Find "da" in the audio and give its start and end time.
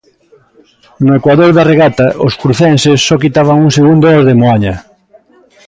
1.57-1.67